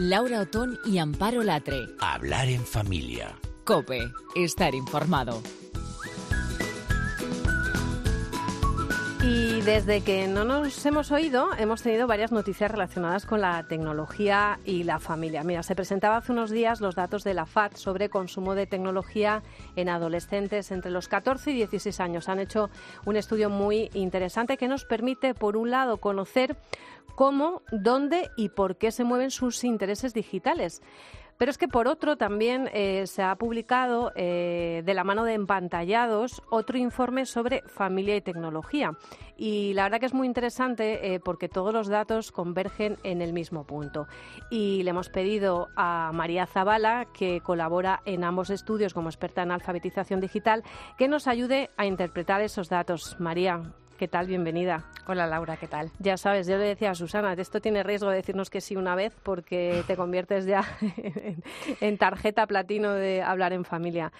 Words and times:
Laura 0.00 0.40
Otón 0.40 0.78
y 0.86 0.96
Amparo 0.96 1.42
Latre. 1.42 1.86
Hablar 2.00 2.48
en 2.48 2.64
familia. 2.64 3.36
Cope, 3.64 4.10
estar 4.34 4.74
informado. 4.74 5.42
Y 9.22 9.60
desde 9.60 10.00
que 10.00 10.26
no 10.26 10.46
nos 10.46 10.86
hemos 10.86 11.12
oído, 11.12 11.50
hemos 11.58 11.82
tenido 11.82 12.06
varias 12.06 12.32
noticias 12.32 12.70
relacionadas 12.70 13.26
con 13.26 13.42
la 13.42 13.68
tecnología 13.68 14.58
y 14.64 14.84
la 14.84 14.98
familia. 14.98 15.44
Mira, 15.44 15.62
se 15.62 15.76
presentaba 15.76 16.16
hace 16.16 16.32
unos 16.32 16.50
días 16.50 16.80
los 16.80 16.94
datos 16.94 17.22
de 17.22 17.34
la 17.34 17.44
FAD 17.44 17.72
sobre 17.74 18.08
consumo 18.08 18.54
de 18.54 18.66
tecnología 18.66 19.42
en 19.76 19.90
adolescentes 19.90 20.70
entre 20.70 20.90
los 20.90 21.08
14 21.08 21.50
y 21.50 21.54
16 21.56 22.00
años. 22.00 22.30
Han 22.30 22.38
hecho 22.38 22.70
un 23.04 23.16
estudio 23.16 23.50
muy 23.50 23.90
interesante 23.92 24.56
que 24.56 24.68
nos 24.68 24.86
permite, 24.86 25.34
por 25.34 25.58
un 25.58 25.70
lado, 25.70 25.98
conocer 25.98 26.56
cómo, 27.14 27.62
dónde 27.72 28.30
y 28.36 28.50
por 28.50 28.76
qué 28.76 28.90
se 28.90 29.04
mueven 29.04 29.30
sus 29.30 29.64
intereses 29.64 30.14
digitales. 30.14 30.82
Pero 31.40 31.52
es 31.52 31.56
que 31.56 31.68
por 31.68 31.88
otro 31.88 32.18
también 32.18 32.68
eh, 32.74 33.06
se 33.06 33.22
ha 33.22 33.34
publicado 33.36 34.12
eh, 34.14 34.82
de 34.84 34.92
la 34.92 35.04
mano 35.04 35.24
de 35.24 35.32
Empantallados 35.32 36.42
otro 36.50 36.76
informe 36.76 37.24
sobre 37.24 37.62
familia 37.62 38.14
y 38.14 38.20
tecnología. 38.20 38.92
Y 39.38 39.72
la 39.72 39.84
verdad 39.84 40.00
que 40.00 40.04
es 40.04 40.12
muy 40.12 40.26
interesante 40.26 41.14
eh, 41.14 41.18
porque 41.18 41.48
todos 41.48 41.72
los 41.72 41.88
datos 41.88 42.30
convergen 42.30 42.98
en 43.04 43.22
el 43.22 43.32
mismo 43.32 43.64
punto. 43.64 44.06
Y 44.50 44.82
le 44.82 44.90
hemos 44.90 45.08
pedido 45.08 45.68
a 45.76 46.10
María 46.12 46.44
Zavala, 46.44 47.06
que 47.14 47.40
colabora 47.40 48.02
en 48.04 48.22
ambos 48.22 48.50
estudios 48.50 48.92
como 48.92 49.08
experta 49.08 49.42
en 49.42 49.52
alfabetización 49.52 50.20
digital, 50.20 50.62
que 50.98 51.08
nos 51.08 51.26
ayude 51.26 51.70
a 51.78 51.86
interpretar 51.86 52.42
esos 52.42 52.68
datos. 52.68 53.16
María, 53.18 53.62
¿Qué 54.00 54.08
tal? 54.08 54.28
Bienvenida. 54.28 54.86
Hola 55.08 55.26
Laura, 55.26 55.58
¿qué 55.58 55.68
tal? 55.68 55.90
Ya 55.98 56.16
sabes, 56.16 56.46
yo 56.46 56.56
le 56.56 56.64
decía 56.64 56.92
a 56.92 56.94
Susana, 56.94 57.34
esto 57.34 57.60
tiene 57.60 57.82
riesgo 57.82 58.08
de 58.08 58.16
decirnos 58.16 58.48
que 58.48 58.62
sí 58.62 58.74
una 58.74 58.94
vez 58.94 59.14
porque 59.22 59.84
te 59.86 59.94
conviertes 59.94 60.46
ya 60.46 60.64
en 61.82 61.98
tarjeta 61.98 62.46
platino 62.46 62.94
de 62.94 63.20
hablar 63.20 63.52
en 63.52 63.66
familia. 63.66 64.10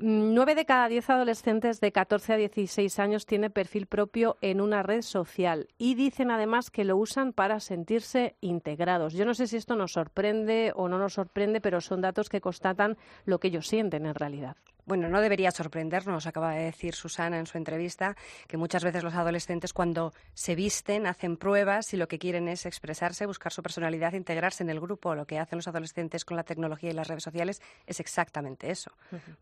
Nueve 0.00 0.56
de 0.56 0.64
cada 0.64 0.88
diez 0.88 1.08
adolescentes 1.10 1.78
de 1.80 1.92
14 1.92 2.32
a 2.32 2.36
16 2.38 2.98
años 2.98 3.24
tiene 3.24 3.50
perfil 3.50 3.86
propio 3.86 4.36
en 4.40 4.60
una 4.60 4.82
red 4.82 5.02
social 5.02 5.68
y 5.78 5.94
dicen 5.94 6.32
además 6.32 6.72
que 6.72 6.82
lo 6.82 6.96
usan 6.96 7.32
para 7.32 7.60
sentirse 7.60 8.34
integrados. 8.40 9.12
Yo 9.12 9.24
no 9.24 9.34
sé 9.34 9.46
si 9.46 9.58
esto 9.58 9.76
nos 9.76 9.92
sorprende 9.92 10.72
o 10.74 10.88
no 10.88 10.98
nos 10.98 11.12
sorprende, 11.14 11.60
pero 11.60 11.80
son 11.80 12.00
datos 12.00 12.28
que 12.28 12.40
constatan 12.40 12.96
lo 13.26 13.38
que 13.38 13.46
ellos 13.46 13.68
sienten 13.68 14.06
en 14.06 14.16
realidad. 14.16 14.56
Bueno, 14.90 15.08
no 15.08 15.20
debería 15.20 15.52
sorprendernos, 15.52 16.26
acaba 16.26 16.50
de 16.52 16.64
decir 16.64 16.96
Susana 16.96 17.38
en 17.38 17.46
su 17.46 17.56
entrevista, 17.56 18.16
que 18.48 18.56
muchas 18.56 18.82
veces 18.82 19.04
los 19.04 19.14
adolescentes 19.14 19.72
cuando 19.72 20.12
se 20.34 20.56
visten 20.56 21.06
hacen 21.06 21.36
pruebas 21.36 21.94
y 21.94 21.96
lo 21.96 22.08
que 22.08 22.18
quieren 22.18 22.48
es 22.48 22.66
expresarse, 22.66 23.24
buscar 23.24 23.52
su 23.52 23.62
personalidad, 23.62 24.14
integrarse 24.14 24.64
en 24.64 24.70
el 24.70 24.80
grupo. 24.80 25.14
Lo 25.14 25.28
que 25.28 25.38
hacen 25.38 25.58
los 25.58 25.68
adolescentes 25.68 26.24
con 26.24 26.36
la 26.36 26.42
tecnología 26.42 26.90
y 26.90 26.92
las 26.92 27.06
redes 27.06 27.22
sociales 27.22 27.62
es 27.86 28.00
exactamente 28.00 28.72
eso, 28.72 28.90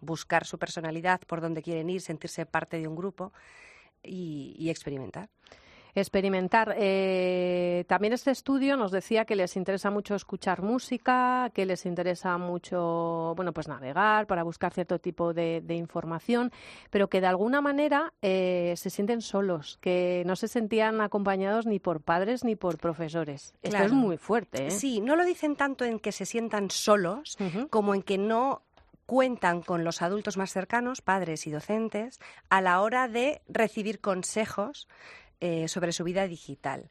buscar 0.02 0.44
su 0.44 0.58
personalidad, 0.58 1.22
por 1.26 1.40
dónde 1.40 1.62
quieren 1.62 1.88
ir, 1.88 2.02
sentirse 2.02 2.44
parte 2.44 2.78
de 2.78 2.86
un 2.86 2.94
grupo 2.94 3.32
y 4.02 4.68
experimentar 4.68 5.30
experimentar. 6.00 6.74
Eh, 6.78 7.84
también 7.88 8.12
este 8.12 8.30
estudio 8.30 8.76
nos 8.76 8.92
decía 8.92 9.24
que 9.24 9.36
les 9.36 9.56
interesa 9.56 9.90
mucho 9.90 10.14
escuchar 10.14 10.62
música, 10.62 11.50
que 11.54 11.66
les 11.66 11.86
interesa 11.86 12.38
mucho, 12.38 13.34
bueno, 13.36 13.52
pues 13.52 13.68
navegar 13.68 14.26
para 14.26 14.42
buscar 14.42 14.72
cierto 14.72 14.98
tipo 14.98 15.34
de, 15.34 15.62
información, 15.68 16.50
pero 16.90 17.08
que 17.08 17.20
de 17.20 17.26
alguna 17.26 17.60
manera 17.60 18.12
eh, 18.22 18.74
se 18.76 18.90
sienten 18.90 19.22
solos, 19.22 19.78
que 19.80 20.22
no 20.26 20.34
se 20.36 20.48
sentían 20.48 21.00
acompañados 21.00 21.66
ni 21.66 21.78
por 21.78 22.00
padres 22.00 22.44
ni 22.44 22.56
por 22.56 22.78
profesores. 22.78 23.54
Esto 23.62 23.82
es 23.82 23.92
muy 23.92 24.16
fuerte. 24.16 24.66
¿eh? 24.66 24.70
Sí, 24.70 25.00
no 25.00 25.16
lo 25.16 25.24
dicen 25.24 25.56
tanto 25.56 25.84
en 25.84 26.00
que 26.00 26.12
se 26.12 26.26
sientan 26.26 26.70
solos 26.70 27.36
como 27.70 27.94
en 27.94 28.02
que 28.02 28.18
no 28.18 28.62
cuentan 29.08 29.62
con 29.62 29.84
los 29.84 30.02
adultos 30.02 30.36
más 30.36 30.52
cercanos, 30.52 31.00
padres 31.00 31.46
y 31.46 31.50
docentes, 31.50 32.20
a 32.50 32.60
la 32.60 32.82
hora 32.82 33.08
de 33.08 33.40
recibir 33.48 34.00
consejos 34.00 34.86
eh, 35.40 35.68
sobre 35.68 35.92
su 35.92 36.04
vida 36.04 36.26
digital. 36.26 36.90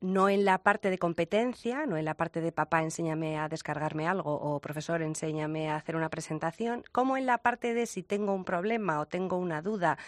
No 0.00 0.30
en 0.30 0.46
la 0.46 0.58
parte 0.58 0.88
de 0.88 0.98
competencia, 0.98 1.84
no 1.84 1.98
en 1.98 2.06
la 2.06 2.14
parte 2.14 2.40
de 2.40 2.52
papá 2.52 2.82
enséñame 2.82 3.38
a 3.38 3.48
descargarme 3.50 4.08
algo 4.08 4.32
o 4.34 4.58
profesor 4.58 5.02
enséñame 5.02 5.68
a 5.68 5.76
hacer 5.76 5.94
una 5.94 6.08
presentación, 6.08 6.84
como 6.90 7.18
en 7.18 7.26
la 7.26 7.38
parte 7.38 7.74
de 7.74 7.84
si 7.86 8.02
tengo 8.02 8.32
un 8.32 8.44
problema 8.44 9.00
o 9.00 9.06
tengo 9.06 9.36
una 9.36 9.60
duda 9.60 9.98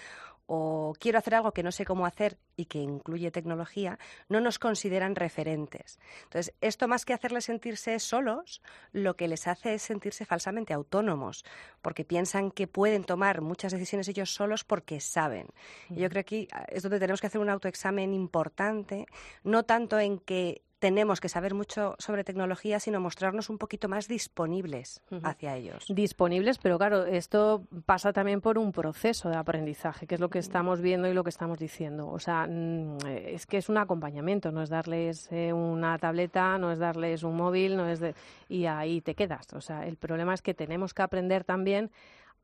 o 0.46 0.94
quiero 0.98 1.18
hacer 1.18 1.34
algo 1.34 1.52
que 1.52 1.62
no 1.62 1.72
sé 1.72 1.84
cómo 1.84 2.06
hacer 2.06 2.38
y 2.56 2.66
que 2.66 2.78
incluye 2.78 3.30
tecnología, 3.30 3.98
no 4.28 4.40
nos 4.40 4.58
consideran 4.58 5.14
referentes. 5.14 5.98
Entonces, 6.24 6.54
esto 6.60 6.88
más 6.88 7.04
que 7.04 7.14
hacerles 7.14 7.44
sentirse 7.44 7.98
solos, 7.98 8.62
lo 8.92 9.16
que 9.16 9.28
les 9.28 9.46
hace 9.46 9.74
es 9.74 9.82
sentirse 9.82 10.24
falsamente 10.24 10.74
autónomos, 10.74 11.44
porque 11.80 12.04
piensan 12.04 12.50
que 12.50 12.66
pueden 12.66 13.04
tomar 13.04 13.40
muchas 13.40 13.72
decisiones 13.72 14.08
ellos 14.08 14.34
solos 14.34 14.64
porque 14.64 15.00
saben. 15.00 15.48
Y 15.90 16.00
yo 16.00 16.08
creo 16.08 16.24
que 16.24 16.46
aquí 16.46 16.48
es 16.68 16.82
donde 16.82 17.00
tenemos 17.00 17.20
que 17.20 17.26
hacer 17.28 17.40
un 17.40 17.50
autoexamen 17.50 18.14
importante, 18.14 19.06
no 19.44 19.64
tanto 19.64 19.98
en 19.98 20.18
que 20.18 20.62
tenemos 20.82 21.20
que 21.20 21.28
saber 21.28 21.54
mucho 21.54 21.94
sobre 22.00 22.24
tecnología, 22.24 22.80
sino 22.80 22.98
mostrarnos 22.98 23.50
un 23.50 23.56
poquito 23.56 23.88
más 23.88 24.08
disponibles 24.08 25.00
hacia 25.22 25.54
ellos. 25.54 25.84
Disponibles, 25.88 26.58
pero 26.58 26.76
claro, 26.76 27.06
esto 27.06 27.62
pasa 27.86 28.12
también 28.12 28.40
por 28.40 28.58
un 28.58 28.72
proceso 28.72 29.30
de 29.30 29.36
aprendizaje, 29.36 30.08
que 30.08 30.16
es 30.16 30.20
lo 30.20 30.28
que 30.28 30.40
estamos 30.40 30.80
viendo 30.80 31.06
y 31.06 31.14
lo 31.14 31.22
que 31.22 31.30
estamos 31.30 31.60
diciendo. 31.60 32.08
O 32.08 32.18
sea, 32.18 32.48
mm, 32.50 32.96
es 33.06 33.46
que 33.46 33.58
es 33.58 33.68
un 33.68 33.78
acompañamiento, 33.78 34.50
no 34.50 34.60
es 34.60 34.70
darles 34.70 35.28
eh, 35.30 35.52
una 35.52 35.96
tableta, 36.00 36.58
no 36.58 36.72
es 36.72 36.80
darles 36.80 37.22
un 37.22 37.36
móvil, 37.36 37.76
no 37.76 37.88
es 37.88 38.00
de... 38.00 38.16
y 38.48 38.66
ahí 38.66 39.00
te 39.02 39.14
quedas. 39.14 39.52
O 39.52 39.60
sea, 39.60 39.86
el 39.86 39.96
problema 39.96 40.34
es 40.34 40.42
que 40.42 40.52
tenemos 40.52 40.94
que 40.94 41.02
aprender 41.02 41.44
también 41.44 41.92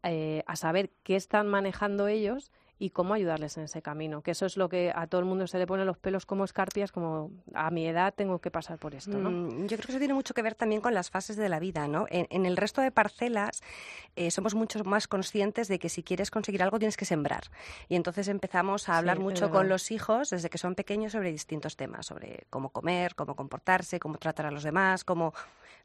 eh, 0.04 0.44
a 0.46 0.54
saber 0.54 0.90
qué 1.02 1.16
están 1.16 1.48
manejando 1.48 2.06
ellos 2.06 2.52
y 2.78 2.90
cómo 2.90 3.14
ayudarles 3.14 3.56
en 3.56 3.64
ese 3.64 3.82
camino. 3.82 4.22
Que 4.22 4.30
eso 4.30 4.46
es 4.46 4.56
lo 4.56 4.68
que 4.68 4.92
a 4.94 5.06
todo 5.06 5.20
el 5.20 5.26
mundo 5.26 5.46
se 5.46 5.58
le 5.58 5.66
pone 5.66 5.84
los 5.84 5.98
pelos 5.98 6.26
como 6.26 6.44
escarpias, 6.44 6.92
como 6.92 7.30
a 7.54 7.70
mi 7.70 7.86
edad 7.86 8.14
tengo 8.14 8.38
que 8.40 8.50
pasar 8.50 8.78
por 8.78 8.94
esto, 8.94 9.18
¿no? 9.18 9.30
Mm, 9.30 9.66
yo 9.66 9.76
creo 9.76 9.86
que 9.86 9.92
eso 9.92 9.98
tiene 9.98 10.14
mucho 10.14 10.34
que 10.34 10.42
ver 10.42 10.54
también 10.54 10.80
con 10.80 10.94
las 10.94 11.10
fases 11.10 11.36
de 11.36 11.48
la 11.48 11.58
vida, 11.58 11.88
¿no? 11.88 12.06
En, 12.10 12.46
el 12.46 12.56
resto 12.56 12.80
de 12.80 12.90
parcelas 12.90 13.62
eh, 14.16 14.30
somos 14.30 14.54
mucho 14.54 14.82
más 14.84 15.08
conscientes 15.08 15.68
de 15.68 15.78
que 15.78 15.88
si 15.88 16.02
quieres 16.02 16.30
conseguir 16.30 16.62
algo 16.62 16.78
tienes 16.78 16.96
que 16.96 17.04
sembrar. 17.04 17.44
Y 17.88 17.96
entonces 17.96 18.28
empezamos 18.28 18.88
a 18.88 18.96
hablar 18.96 19.18
mucho 19.18 19.50
con 19.50 19.68
los 19.68 19.90
hijos 19.90 20.30
desde 20.30 20.48
que 20.48 20.58
son 20.58 20.74
pequeños 20.74 21.12
sobre 21.12 21.32
distintos 21.32 21.76
temas, 21.76 22.06
sobre 22.06 22.46
cómo 22.50 22.70
comer, 22.70 23.14
cómo 23.14 23.34
comportarse, 23.34 23.98
cómo 23.98 24.18
tratar 24.18 24.46
a 24.46 24.50
los 24.50 24.62
demás, 24.62 25.04
cómo 25.04 25.34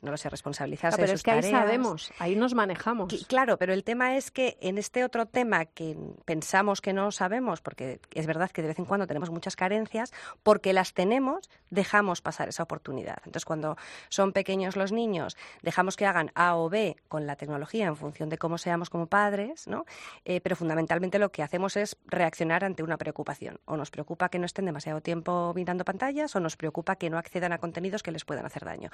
no 0.01 0.11
lo 0.11 0.17
sé, 0.17 0.29
responsabilizarse 0.29 0.99
pero 0.99 1.13
es 1.13 1.23
que 1.23 1.31
ahí 1.31 1.43
sabemos, 1.43 2.11
ahí 2.19 2.35
nos 2.35 2.53
manejamos. 2.53 3.13
claro, 3.27 3.57
pero 3.57 3.73
el 3.73 3.83
tema 3.83 4.15
es 4.15 4.31
que 4.31 4.57
en 4.61 4.77
este 4.77 5.03
otro 5.03 5.25
tema 5.25 5.65
que 5.65 5.97
pensamos 6.25 6.81
que 6.81 6.93
no 6.93 7.11
sabemos, 7.11 7.61
porque 7.61 7.99
es 8.13 8.25
verdad 8.25 8.51
que 8.51 8.61
de 8.61 8.69
vez 8.69 8.79
en 8.79 8.85
cuando 8.85 9.07
tenemos 9.07 9.29
muchas 9.29 9.55
carencias, 9.55 10.11
porque 10.43 10.73
las 10.73 10.93
tenemos, 10.93 11.49
dejamos 11.69 12.21
pasar 12.21 12.49
esa 12.49 12.63
oportunidad. 12.63 13.17
Entonces, 13.25 13.45
cuando 13.45 13.77
son 14.09 14.33
pequeños 14.33 14.75
los 14.75 14.91
niños, 14.91 15.37
dejamos 15.61 15.95
que 15.95 16.05
hagan 16.05 16.31
A 16.35 16.55
o 16.55 16.69
B 16.69 16.97
con 17.07 17.27
la 17.27 17.35
tecnología 17.35 17.87
en 17.87 17.95
función 17.95 18.29
de 18.29 18.37
cómo 18.37 18.57
seamos 18.57 18.89
como 18.89 19.07
padres, 19.07 19.67
¿no? 19.67 19.85
Eh, 20.25 20.41
pero 20.41 20.55
fundamentalmente 20.55 21.19
lo 21.19 21.31
que 21.31 21.43
hacemos 21.43 21.77
es 21.77 21.97
reaccionar 22.05 22.63
ante 22.63 22.83
una 22.83 22.97
preocupación. 22.97 23.59
O 23.65 23.77
nos 23.77 23.91
preocupa 23.91 24.29
que 24.29 24.39
no 24.39 24.45
estén 24.45 24.65
demasiado 24.65 25.01
tiempo 25.01 25.53
mirando 25.55 25.85
pantallas, 25.85 26.35
o 26.35 26.39
nos 26.39 26.57
preocupa 26.57 26.95
que 26.95 27.09
no 27.09 27.17
accedan 27.17 27.53
a 27.53 27.57
contenidos 27.57 28.03
que 28.03 28.11
les 28.11 28.25
puedan 28.25 28.45
hacer 28.45 28.65
daño. 28.65 28.89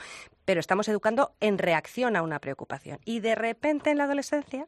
Pero 0.46 0.60
estamos 0.60 0.88
educando 0.90 1.34
en 1.40 1.58
reacción 1.58 2.16
a 2.16 2.22
una 2.22 2.40
preocupación. 2.40 3.00
Y 3.06 3.20
de 3.20 3.36
repente 3.36 3.92
en 3.92 3.98
la 3.98 4.06
adolescencia 4.06 4.68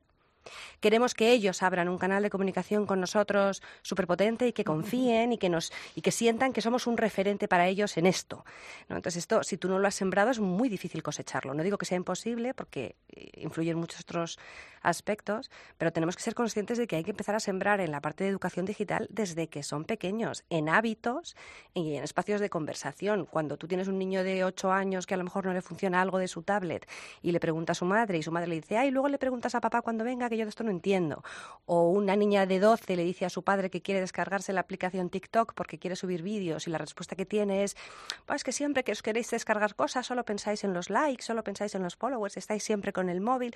Queremos 0.79 1.13
que 1.13 1.31
ellos 1.31 1.63
abran 1.63 1.89
un 1.89 1.97
canal 1.97 2.23
de 2.23 2.29
comunicación 2.29 2.85
con 2.85 2.99
nosotros 2.99 3.61
superpotente 3.81 4.47
y 4.47 4.53
que 4.53 4.63
confíen 4.63 5.33
y 5.33 5.37
que 5.37 5.49
nos 5.49 5.71
y 5.95 6.01
que 6.01 6.11
sientan 6.11 6.53
que 6.53 6.61
somos 6.61 6.87
un 6.87 6.97
referente 6.97 7.47
para 7.47 7.67
ellos 7.67 7.97
en 7.97 8.05
esto. 8.05 8.45
Entonces 8.89 9.17
esto, 9.17 9.43
si 9.43 9.57
tú 9.57 9.67
no 9.67 9.79
lo 9.79 9.87
has 9.87 9.95
sembrado, 9.95 10.31
es 10.31 10.39
muy 10.39 10.69
difícil 10.69 11.03
cosecharlo. 11.03 11.53
No 11.53 11.63
digo 11.63 11.77
que 11.77 11.85
sea 11.85 11.97
imposible 11.97 12.53
porque 12.53 12.95
eh, 13.09 13.31
influyen 13.41 13.77
muchos 13.77 14.01
otros 14.01 14.39
aspectos, 14.81 15.51
pero 15.77 15.91
tenemos 15.91 16.15
que 16.15 16.23
ser 16.23 16.33
conscientes 16.33 16.77
de 16.77 16.87
que 16.87 16.95
hay 16.95 17.03
que 17.03 17.11
empezar 17.11 17.35
a 17.35 17.39
sembrar 17.39 17.79
en 17.81 17.91
la 17.91 18.01
parte 18.01 18.23
de 18.23 18.29
educación 18.29 18.65
digital 18.65 19.07
desde 19.09 19.47
que 19.47 19.63
son 19.63 19.85
pequeños, 19.85 20.43
en 20.49 20.69
hábitos 20.69 21.35
y 21.73 21.95
en 21.95 22.03
espacios 22.03 22.41
de 22.41 22.49
conversación. 22.49 23.25
Cuando 23.25 23.57
tú 23.57 23.67
tienes 23.67 23.87
un 23.87 23.99
niño 23.99 24.23
de 24.23 24.43
8 24.43 24.71
años 24.71 25.05
que 25.05 25.13
a 25.13 25.17
lo 25.17 25.23
mejor 25.23 25.45
no 25.45 25.53
le 25.53 25.61
funciona 25.61 26.01
algo 26.01 26.17
de 26.17 26.27
su 26.27 26.41
tablet 26.41 26.87
y 27.21 27.31
le 27.31 27.39
pregunta 27.39 27.73
a 27.73 27.75
su 27.75 27.85
madre 27.85 28.17
y 28.17 28.23
su 28.23 28.31
madre 28.31 28.47
le 28.47 28.55
dice, 28.55 28.77
ay, 28.77 28.91
luego 28.91 29.07
le 29.07 29.17
preguntas 29.17 29.55
a 29.55 29.61
papá 29.61 29.81
cuando 29.81 30.03
venga 30.03 30.29
que 30.31 30.37
yo 30.37 30.45
de 30.45 30.49
esto 30.49 30.63
no 30.63 30.71
entiendo. 30.71 31.23
O 31.65 31.89
una 31.89 32.15
niña 32.15 32.47
de 32.47 32.59
12 32.59 32.95
le 32.95 33.03
dice 33.03 33.25
a 33.25 33.29
su 33.29 33.43
padre 33.43 33.69
que 33.69 33.81
quiere 33.81 34.01
descargarse 34.01 34.53
la 34.53 34.61
aplicación 34.61 35.09
TikTok 35.09 35.53
porque 35.53 35.77
quiere 35.77 35.95
subir 35.95 36.23
vídeos 36.23 36.67
y 36.67 36.71
la 36.71 36.79
respuesta 36.79 37.15
que 37.15 37.25
tiene 37.27 37.63
es, 37.63 37.77
pues 38.25 38.43
que 38.43 38.51
siempre 38.51 38.83
que 38.83 38.91
os 38.91 39.03
queréis 39.03 39.29
descargar 39.29 39.75
cosas 39.75 40.07
solo 40.07 40.25
pensáis 40.25 40.63
en 40.63 40.73
los 40.73 40.89
likes, 40.89 41.23
solo 41.23 41.43
pensáis 41.43 41.75
en 41.75 41.83
los 41.83 41.95
followers, 41.95 42.37
estáis 42.37 42.63
siempre 42.63 42.91
con 42.91 43.09
el 43.09 43.21
móvil 43.21 43.53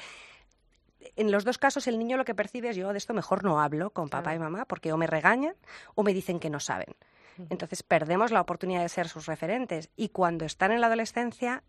en 1.15 1.31
los 1.31 1.45
dos 1.45 1.57
casos 1.57 1.87
el 1.87 1.99
niño 1.99 2.17
lo 2.17 2.25
que 2.25 2.35
percibe 2.35 2.69
es 2.69 2.75
yo 2.75 2.91
de 2.91 2.97
esto 2.97 3.13
mejor 3.13 3.43
no 3.43 3.61
hablo 3.61 3.91
con 3.91 4.09
papá 4.09 4.33
y 4.33 4.39
mamá 4.39 4.65
porque 4.65 4.91
o 4.91 4.97
me 4.97 5.07
regañan 5.07 5.55
o 5.93 6.03
me 6.03 6.13
dicen 6.13 6.39
que 6.39 6.49
no 6.49 6.59
saben. 6.59 6.95
Entonces 7.49 7.83
perdemos 7.83 8.31
la 8.31 8.41
oportunidad 8.41 8.81
de 8.81 8.89
ser 8.89 9.09
sus 9.09 9.25
referentes 9.25 9.89
y 9.95 10.09
cuando 10.09 10.45
están 10.45 10.71
en 10.71 10.81
la 10.81 10.87
adolescencia 10.87 11.63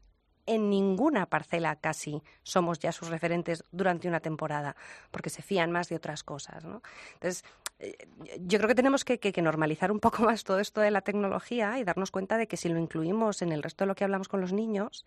en 0.47 0.71
ninguna 0.71 1.27
parcela 1.27 1.77
casi 1.77 2.23
somos 2.43 2.79
ya 2.79 2.93
sus 2.93 3.09
referentes 3.09 3.65
durante 3.73 4.09
una 4.09 4.21
temporada, 4.21 4.77
porque 5.11 5.31
se 5.31 5.43
fían 5.43 5.71
más 5.71 5.89
de 5.89 5.97
otras 5.97 6.23
cosas. 6.23 6.65
¿no? 6.65 6.83
Entonces, 7.15 7.45
eh, 7.79 7.97
yo 8.41 8.59
creo 8.59 8.69
que 8.69 8.75
tenemos 8.75 9.05
que, 9.05 9.43
normalizar 9.43 9.93
un 9.93 10.01
poco 10.01 10.23
más 10.25 10.45
todo 10.45 10.61
esto 10.61 10.81
de 10.81 10.91
la 10.91 11.03
tecnología 11.03 11.79
y 11.79 11.85
darnos 11.85 12.11
cuenta 12.11 12.39
de 12.39 12.47
que 12.47 12.57
si 12.57 12.69
lo 12.69 12.79
incluimos 12.79 13.43
en 13.43 13.53
el 13.53 13.63
resto 13.63 13.85
de 13.85 13.89
lo 13.89 13.95
que 13.95 14.05
hablamos 14.05 14.29
con 14.29 14.41
los 14.41 14.53
niños, 14.53 15.05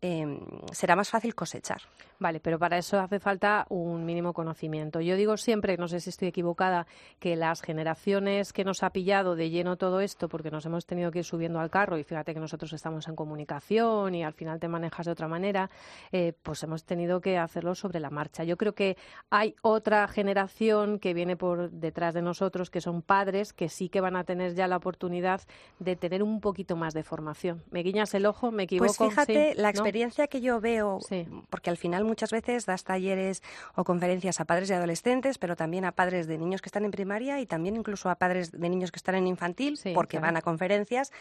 em, 0.00 0.40
será 0.72 0.96
más 0.96 1.10
fácil 1.10 1.34
cosechar. 1.34 1.82
Vale, 2.18 2.40
pero 2.40 2.58
para 2.58 2.78
eso 2.78 2.98
hace 2.98 3.20
falta 3.20 3.66
un 3.68 4.06
mínimo 4.06 4.32
conocimiento. 4.32 5.00
Yo 5.00 5.16
digo 5.16 5.36
siempre, 5.36 5.76
no 5.76 5.86
sé 5.86 6.00
si 6.00 6.10
estoy 6.10 6.28
equivocada, 6.28 6.86
que 7.18 7.36
las 7.36 7.60
generaciones 7.60 8.54
que 8.54 8.64
nos 8.64 8.82
ha 8.82 8.90
pillado 8.90 9.36
de 9.36 9.50
lleno 9.50 9.76
todo 9.76 10.00
esto, 10.00 10.28
porque 10.28 10.50
nos 10.50 10.64
hemos 10.64 10.86
tenido 10.86 11.10
que 11.10 11.18
ir 11.18 11.24
subiendo 11.24 11.60
al 11.60 11.70
carro, 11.70 11.98
y 11.98 12.04
fíjate 12.04 12.32
que 12.32 12.40
nosotros 12.40 12.72
estamos 12.72 13.06
en 13.08 13.16
comunicación 13.16 14.14
y 14.14 14.24
al 14.24 14.32
final 14.32 14.60
te 14.60 14.68
manejas 14.68 15.06
de 15.06 15.12
otra 15.12 15.28
manera, 15.28 15.68
eh, 16.10 16.32
pues 16.42 16.62
hemos 16.62 16.84
tenido 16.84 17.20
que 17.20 17.36
hacerlo 17.36 17.74
sobre 17.74 18.00
la 18.00 18.08
marcha. 18.08 18.44
Yo 18.44 18.56
creo 18.56 18.74
que 18.74 18.96
hay 19.28 19.54
otra 19.60 20.08
generación 20.08 20.98
que 20.98 21.12
viene 21.12 21.36
por 21.36 21.70
detrás 21.70 22.14
de 22.14 22.22
nosotros, 22.22 22.70
que 22.70 22.80
son 22.80 23.02
padres, 23.02 23.52
que 23.52 23.68
sí 23.68 23.90
que 23.90 24.00
van 24.00 24.16
a 24.16 24.24
tener 24.24 24.54
ya 24.54 24.68
la 24.68 24.76
oportunidad 24.76 25.42
de 25.78 25.96
tener 25.96 26.22
un 26.22 26.40
poquito 26.40 26.76
más 26.76 26.94
de 26.94 27.02
formación. 27.02 27.62
¿Me 27.70 27.82
guiñas 27.82 28.14
el 28.14 28.24
ojo? 28.24 28.50
¿Me 28.50 28.64
equivoco? 28.64 28.94
Pues 28.96 29.10
fíjate, 29.10 29.54
la 29.56 29.70
experiencia 29.86 30.26
que 30.26 30.40
yo 30.40 30.60
veo, 30.60 30.98
porque 31.50 31.70
al 31.70 31.76
final 31.76 32.04
muchas 32.04 32.30
veces 32.30 32.66
das 32.66 32.84
talleres 32.84 33.42
o 33.74 33.84
conferencias 33.84 34.40
a 34.40 34.44
padres 34.44 34.68
de 34.68 34.74
adolescentes, 34.74 35.38
pero 35.38 35.54
también 35.54 35.84
a 35.84 35.92
padres 35.92 36.26
de 36.26 36.38
niños 36.38 36.60
que 36.60 36.68
están 36.68 36.84
en 36.84 36.90
primaria 36.90 37.40
y 37.40 37.46
también 37.46 37.76
incluso 37.76 38.10
a 38.10 38.16
padres 38.16 38.50
de 38.50 38.68
niños 38.68 38.90
que 38.90 38.98
están 38.98 39.14
en 39.14 39.26
infantil, 39.26 39.78
porque 39.94 40.18
van 40.18 40.36
a 40.36 40.42
conferencias 40.42 41.12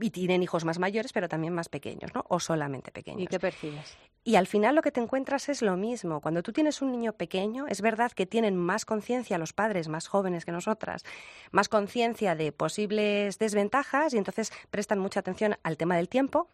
y 0.00 0.10
tienen 0.10 0.42
hijos 0.42 0.64
más 0.64 0.78
mayores, 0.78 1.12
pero 1.12 1.28
también 1.28 1.52
más 1.52 1.68
pequeños, 1.68 2.14
¿no? 2.14 2.24
O 2.28 2.40
solamente 2.40 2.92
pequeños. 2.92 3.22
¿Y 3.22 3.26
qué 3.26 3.38
percibes? 3.38 3.96
Y 4.24 4.36
al 4.36 4.46
final 4.46 4.76
lo 4.76 4.82
que 4.82 4.92
te 4.92 5.00
encuentras 5.00 5.48
es 5.48 5.62
lo 5.62 5.76
mismo. 5.76 6.20
Cuando 6.20 6.42
tú 6.42 6.52
tienes 6.52 6.80
un 6.80 6.92
niño 6.92 7.12
pequeño, 7.14 7.66
es 7.68 7.80
verdad 7.80 8.12
que 8.12 8.24
tienen 8.24 8.56
más 8.56 8.84
conciencia 8.84 9.36
los 9.36 9.52
padres 9.52 9.88
más 9.88 10.06
jóvenes 10.06 10.44
que 10.44 10.52
nosotras, 10.52 11.04
más 11.50 11.68
conciencia 11.68 12.36
de 12.36 12.52
posibles 12.52 13.38
desventajas 13.38 14.14
y 14.14 14.18
entonces 14.18 14.52
prestan 14.70 15.00
mucha 15.00 15.20
atención 15.20 15.56
al 15.64 15.76
tema 15.76 15.96
del 15.96 16.08
tiempo, 16.08 16.48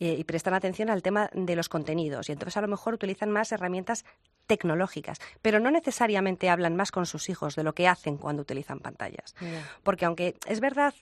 eh, 0.00 0.16
y 0.18 0.24
prestan 0.24 0.54
atención 0.54 0.90
al 0.90 1.02
tema 1.02 1.30
de 1.32 1.56
los 1.56 1.68
contenidos 1.68 2.28
y 2.28 2.32
entonces 2.32 2.56
a 2.56 2.60
lo 2.60 2.68
mejor 2.68 2.94
utilizan 2.94 3.30
más 3.30 3.52
herramientas 3.52 4.04
tecnológicas, 4.46 5.18
pero 5.42 5.60
no 5.60 5.70
necesariamente 5.70 6.48
hablan 6.48 6.76
más 6.76 6.90
con 6.90 7.06
sus 7.06 7.28
hijos 7.28 7.54
de 7.54 7.64
lo 7.64 7.74
que 7.74 7.86
hacen 7.86 8.16
cuando 8.16 8.42
utilizan 8.42 8.80
pantallas. 8.80 9.34
Porque 9.82 10.04
aunque 10.06 10.36
es 10.46 10.60
verdad 10.60 10.94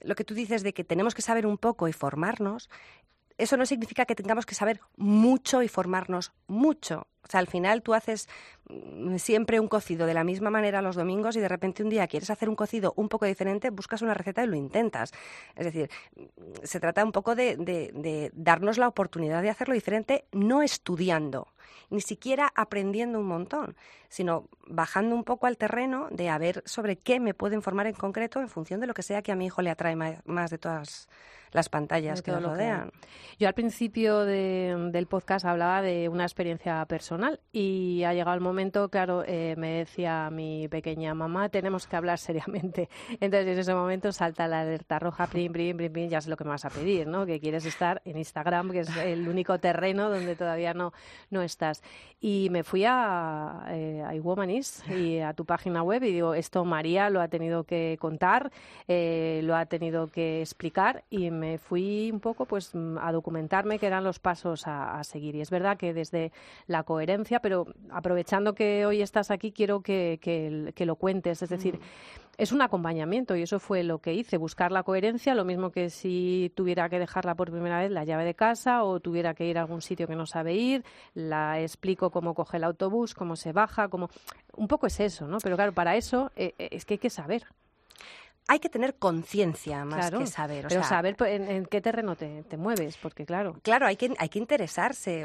lo 0.00 0.14
que 0.14 0.24
tú 0.24 0.34
dices 0.34 0.62
de 0.62 0.72
que 0.72 0.84
tenemos 0.84 1.14
que 1.14 1.22
saber 1.22 1.46
un 1.46 1.58
poco 1.58 1.88
y 1.88 1.92
formarnos, 1.92 2.70
eso 3.38 3.56
no 3.56 3.66
significa 3.66 4.04
que 4.04 4.14
tengamos 4.14 4.46
que 4.46 4.54
saber 4.54 4.80
mucho 4.96 5.62
y 5.62 5.68
formarnos 5.68 6.32
mucho. 6.46 7.06
O 7.22 7.30
sea, 7.30 7.40
al 7.40 7.46
final 7.46 7.82
tú 7.82 7.94
haces 7.94 8.28
mm, 8.68 9.16
siempre 9.16 9.60
un 9.60 9.68
cocido 9.68 10.06
de 10.06 10.14
la 10.14 10.24
misma 10.24 10.50
manera 10.50 10.82
los 10.82 10.96
domingos 10.96 11.36
y 11.36 11.40
de 11.40 11.48
repente 11.48 11.82
un 11.82 11.90
día 11.90 12.06
quieres 12.06 12.30
hacer 12.30 12.48
un 12.48 12.56
cocido 12.56 12.92
un 12.96 13.08
poco 13.08 13.26
diferente, 13.26 13.70
buscas 13.70 14.02
una 14.02 14.14
receta 14.14 14.42
y 14.42 14.46
lo 14.46 14.56
intentas. 14.56 15.12
Es 15.54 15.64
decir, 15.64 15.90
se 16.62 16.80
trata 16.80 17.04
un 17.04 17.12
poco 17.12 17.34
de, 17.34 17.56
de 17.56 18.30
darnos 18.34 18.78
la 18.78 18.88
oportunidad 18.88 19.42
de 19.42 19.50
hacerlo 19.50 19.74
diferente, 19.74 20.24
no 20.32 20.62
estudiando, 20.62 21.48
ni 21.90 22.00
siquiera 22.00 22.52
aprendiendo 22.54 23.18
un 23.18 23.26
montón, 23.26 23.76
sino 24.08 24.48
bajando 24.66 25.14
un 25.14 25.24
poco 25.24 25.46
al 25.46 25.56
terreno 25.56 26.08
de 26.10 26.28
a 26.28 26.38
ver 26.38 26.62
sobre 26.66 26.96
qué 26.96 27.20
me 27.20 27.34
puedo 27.34 27.54
informar 27.54 27.86
en 27.86 27.94
concreto 27.94 28.40
en 28.40 28.48
función 28.48 28.80
de 28.80 28.86
lo 28.86 28.94
que 28.94 29.02
sea 29.02 29.22
que 29.22 29.32
a 29.32 29.36
mi 29.36 29.46
hijo 29.46 29.62
le 29.62 29.70
atrae 29.70 29.96
más 29.96 30.50
de 30.50 30.58
todas 30.58 31.08
las 31.52 31.68
pantallas 31.68 32.22
que 32.22 32.30
lo 32.30 32.40
rodean. 32.40 32.92
Yo 33.38 33.48
al 33.48 33.54
principio 33.54 34.24
del 34.24 35.06
podcast 35.06 35.44
hablaba 35.44 35.82
de 35.82 36.08
una 36.08 36.24
experiencia 36.24 36.84
personal 36.86 37.40
y 37.52 38.02
ha 38.04 38.14
llegado 38.14 38.34
el 38.34 38.40
momento, 38.40 38.88
claro, 38.88 39.24
eh, 39.26 39.54
me 39.56 39.78
decía 39.78 40.30
mi 40.30 40.68
pequeña 40.68 41.14
mamá, 41.14 41.48
tenemos 41.48 41.86
que 41.86 41.96
hablar 41.96 42.18
seriamente. 42.30 42.88
Entonces 43.20 43.48
en 43.48 43.58
ese 43.58 43.74
momento 43.74 44.12
salta 44.12 44.46
la 44.46 44.60
alerta 44.60 44.98
roja, 44.98 45.26
prim, 45.26 45.52
prim, 45.52 45.76
prim, 45.76 45.92
prim, 45.92 46.08
ya 46.08 46.20
sé 46.20 46.30
lo 46.30 46.36
que 46.36 46.44
me 46.44 46.50
vas 46.50 46.64
a 46.64 46.70
pedir, 46.70 47.06
¿no? 47.06 47.26
Que 47.26 47.40
quieres 47.40 47.64
estar 47.64 48.00
en 48.04 48.18
Instagram, 48.18 48.70
que 48.70 48.80
es 48.80 48.96
el 48.96 49.28
único 49.28 49.58
terreno 49.58 50.10
donde 50.10 50.36
todavía 50.36 50.74
no, 50.74 50.92
no 51.30 51.42
estás. 51.42 51.59
Y 52.22 52.48
me 52.50 52.64
fui 52.64 52.84
a, 52.86 53.64
eh, 53.68 54.04
a 54.06 54.14
iWomanis 54.14 54.84
y 54.90 55.20
a 55.20 55.32
tu 55.32 55.46
página 55.46 55.82
web 55.82 56.02
y 56.02 56.12
digo, 56.12 56.34
esto 56.34 56.64
María 56.66 57.08
lo 57.08 57.22
ha 57.22 57.28
tenido 57.28 57.64
que 57.64 57.96
contar, 57.98 58.50
eh, 58.88 59.40
lo 59.42 59.56
ha 59.56 59.64
tenido 59.66 60.08
que 60.08 60.42
explicar 60.42 61.02
y 61.08 61.30
me 61.30 61.56
fui 61.56 62.10
un 62.12 62.20
poco 62.20 62.44
pues 62.44 62.72
a 63.00 63.12
documentarme 63.12 63.78
qué 63.78 63.86
eran 63.86 64.04
los 64.04 64.18
pasos 64.18 64.64
a, 64.66 65.02
seguir. 65.04 65.34
Y 65.34 65.40
es 65.40 65.50
verdad 65.50 65.78
que 65.78 65.94
desde 65.94 66.30
la 66.66 66.82
coherencia, 66.82 67.40
pero 67.40 67.66
aprovechando 67.90 68.54
que 68.54 68.84
hoy 68.84 69.00
estás 69.00 69.30
aquí, 69.30 69.50
quiero 69.50 69.80
que, 69.80 70.18
que, 70.20 70.86
lo 70.86 70.96
cuentes. 70.96 71.42
Es 71.42 71.48
decir, 71.48 71.76
mm. 71.76 71.80
Es 72.40 72.52
un 72.52 72.62
acompañamiento 72.62 73.36
y 73.36 73.42
eso 73.42 73.60
fue 73.60 73.82
lo 73.82 73.98
que 73.98 74.14
hice, 74.14 74.38
buscar 74.38 74.72
la 74.72 74.82
coherencia, 74.82 75.34
lo 75.34 75.44
mismo 75.44 75.70
que 75.70 75.90
si 75.90 76.50
tuviera 76.54 76.88
que 76.88 76.98
dejarla 76.98 77.34
por 77.34 77.50
primera 77.50 77.78
vez 77.80 77.90
la 77.90 78.04
llave 78.04 78.24
de 78.24 78.34
casa 78.34 78.82
o 78.82 78.98
tuviera 78.98 79.34
que 79.34 79.44
ir 79.44 79.58
a 79.58 79.60
algún 79.60 79.82
sitio 79.82 80.06
que 80.06 80.16
no 80.16 80.24
sabe 80.24 80.54
ir, 80.54 80.82
la 81.12 81.60
explico 81.60 82.10
cómo 82.10 82.32
coge 82.32 82.56
el 82.56 82.64
autobús, 82.64 83.14
cómo 83.14 83.36
se 83.36 83.52
baja, 83.52 83.88
cómo... 83.88 84.08
Un 84.56 84.68
poco 84.68 84.86
es 84.86 85.00
eso, 85.00 85.26
¿no? 85.26 85.36
Pero 85.42 85.56
claro, 85.56 85.74
para 85.74 85.96
eso 85.96 86.32
eh, 86.34 86.54
eh, 86.58 86.70
es 86.72 86.86
que 86.86 86.94
hay 86.94 86.98
que 86.98 87.10
saber 87.10 87.44
hay 88.50 88.58
que 88.58 88.68
tener 88.68 88.96
conciencia 88.96 89.84
más 89.84 90.10
que 90.10 90.26
saber. 90.26 90.66
pero 90.68 90.82
saber 90.82 91.14
en, 91.20 91.66
qué 91.66 91.80
terreno 91.80 92.16
te, 92.16 92.56
mueves, 92.56 92.96
porque 92.96 93.24
claro. 93.24 93.60
Claro, 93.62 93.86
hay 93.86 93.94
que, 93.94 94.12
hay 94.18 94.28
que 94.28 94.40
interesarse. 94.40 95.24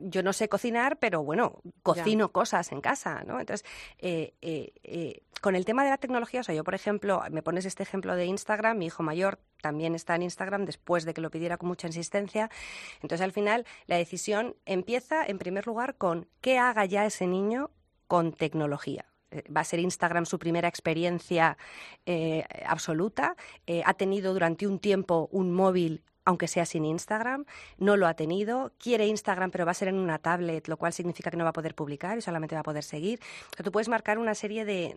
Yo 0.00 0.24
no 0.24 0.32
sé 0.32 0.48
cocinar, 0.48 0.98
pero 0.98 1.22
bueno, 1.22 1.60
cocino 1.84 2.32
cosas 2.32 2.72
en 2.72 2.80
casa, 2.80 3.22
¿no? 3.24 3.38
Entonces, 3.38 3.64
eh, 3.98 4.34
eh, 4.42 4.72
eh, 4.82 5.22
con 5.40 5.54
el 5.54 5.64
tema 5.64 5.84
de 5.84 5.90
la 5.90 5.98
tecnología, 5.98 6.40
o 6.40 6.42
sea, 6.42 6.56
yo, 6.56 6.64
por 6.64 6.74
ejemplo, 6.74 7.22
me 7.30 7.40
pones 7.40 7.66
este 7.66 7.84
ejemplo 7.84 8.16
de 8.16 8.26
Instagram, 8.26 8.78
mi 8.78 8.86
hijo 8.86 9.04
mayor 9.04 9.38
también 9.62 9.94
está 9.94 10.16
en 10.16 10.22
Instagram 10.22 10.64
después 10.64 11.04
de 11.04 11.14
que 11.14 11.20
lo 11.20 11.30
pidiera 11.30 11.58
con 11.58 11.68
mucha 11.68 11.86
insistencia. 11.86 12.50
Entonces, 12.96 13.20
al 13.20 13.30
final, 13.30 13.64
la 13.86 13.96
decisión 13.96 14.56
empieza, 14.64 15.24
en 15.24 15.38
primer 15.38 15.68
lugar, 15.68 15.94
con 15.94 16.26
qué 16.40 16.58
haga 16.58 16.84
ya 16.84 17.06
ese 17.06 17.28
niño 17.28 17.70
con 18.08 18.32
tecnología. 18.32 19.05
Eh, 19.30 19.42
va 19.54 19.62
a 19.62 19.64
ser 19.64 19.80
Instagram 19.80 20.24
su 20.24 20.38
primera 20.38 20.68
experiencia 20.68 21.56
eh, 22.04 22.44
absoluta. 22.66 23.36
Eh, 23.66 23.82
ha 23.84 23.94
tenido 23.94 24.32
durante 24.32 24.66
un 24.66 24.78
tiempo 24.78 25.28
un 25.32 25.52
móvil 25.52 26.02
aunque 26.26 26.48
sea 26.48 26.66
sin 26.66 26.84
Instagram, 26.84 27.46
no 27.78 27.96
lo 27.96 28.06
ha 28.06 28.14
tenido, 28.14 28.72
quiere 28.78 29.06
Instagram 29.06 29.50
pero 29.52 29.64
va 29.64 29.70
a 29.70 29.74
ser 29.74 29.88
en 29.88 29.94
una 29.96 30.18
tablet, 30.18 30.66
lo 30.68 30.76
cual 30.76 30.92
significa 30.92 31.30
que 31.30 31.36
no 31.36 31.44
va 31.44 31.50
a 31.50 31.54
poder 31.54 31.74
publicar 31.74 32.18
y 32.18 32.20
solamente 32.20 32.54
va 32.54 32.60
a 32.60 32.64
poder 32.64 32.82
seguir. 32.82 33.20
O 33.58 33.62
tú 33.62 33.70
puedes 33.70 33.88
marcar 33.88 34.18
una 34.18 34.34
serie 34.34 34.64
de, 34.64 34.94